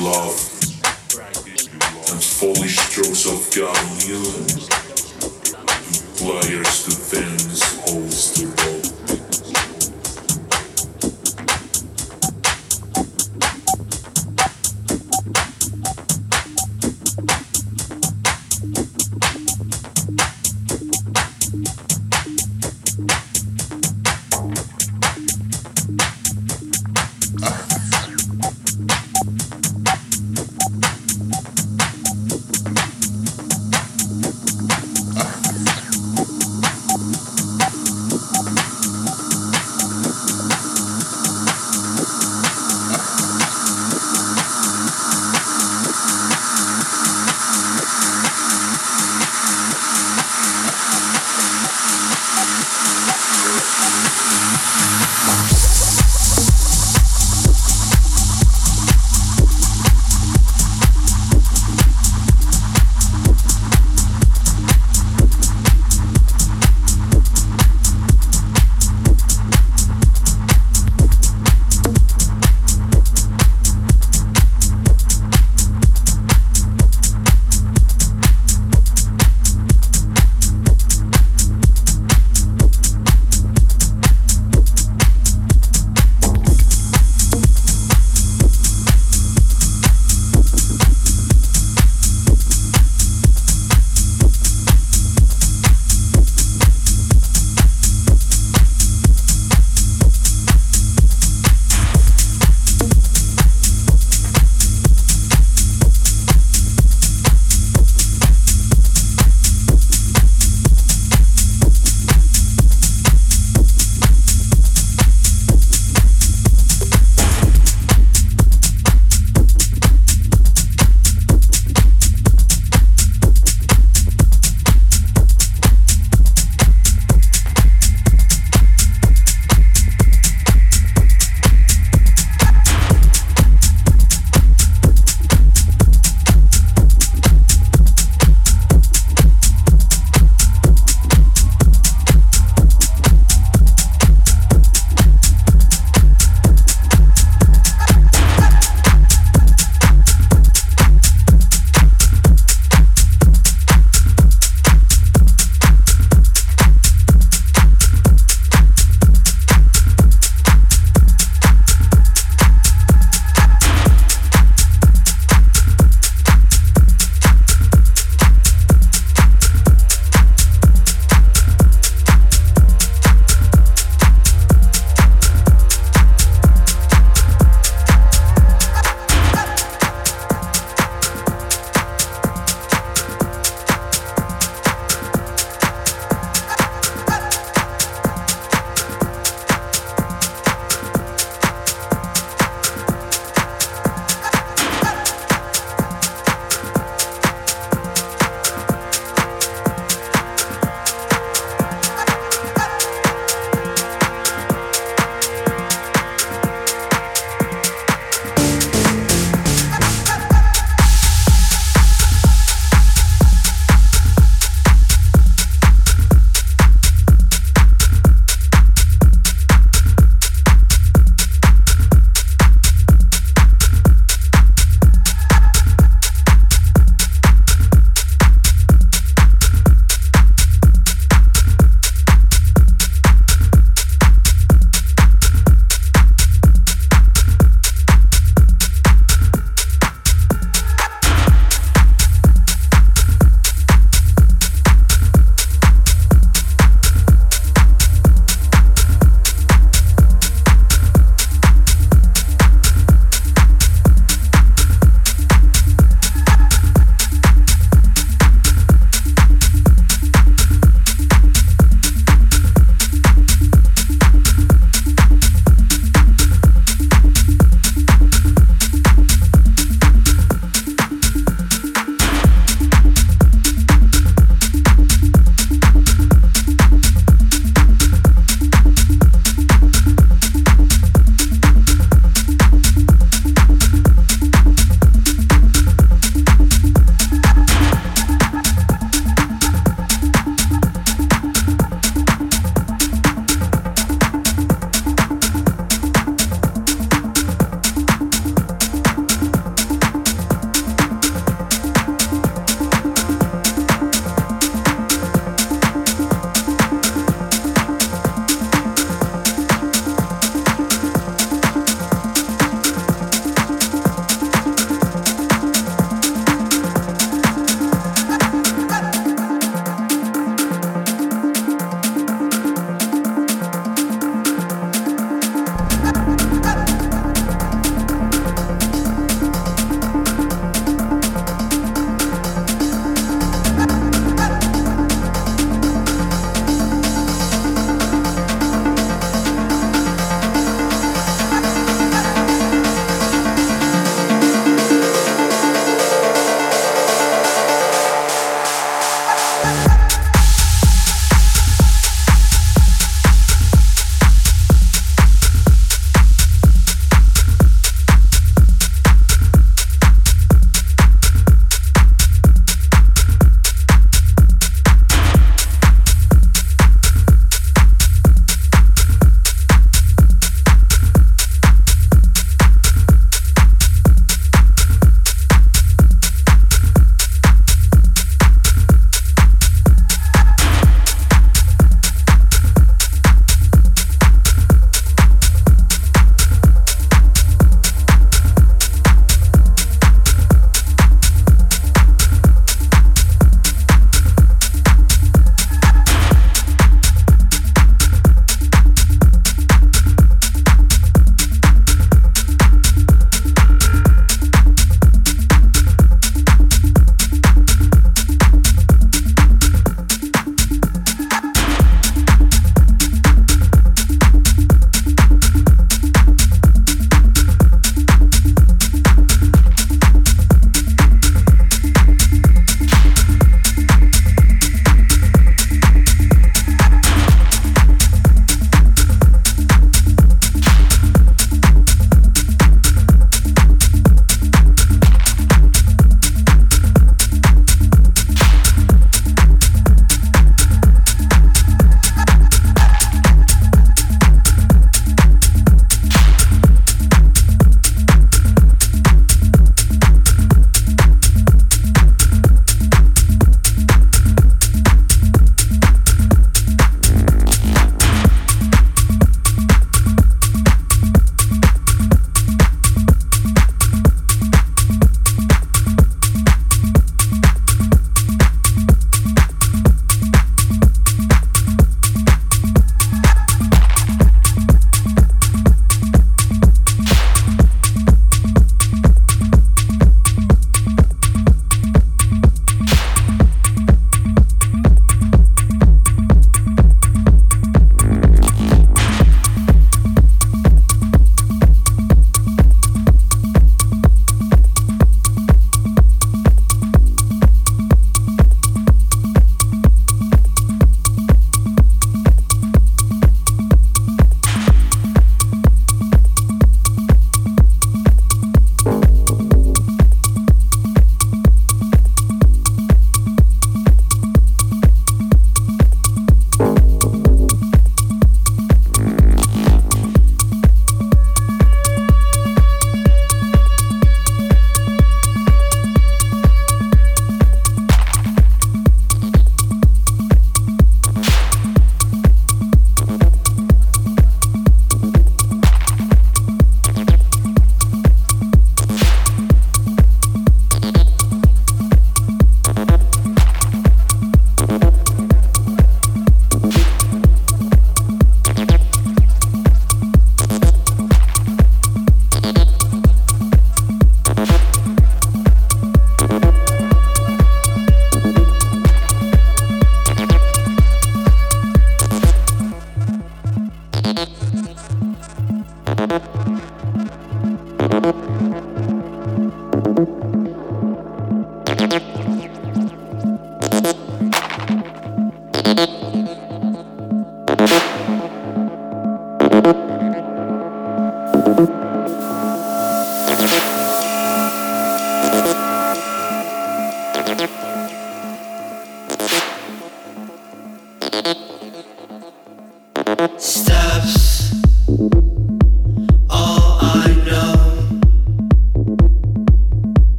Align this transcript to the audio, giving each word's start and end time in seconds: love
love 0.00 0.59